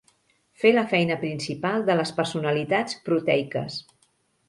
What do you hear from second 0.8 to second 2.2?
feina principal de les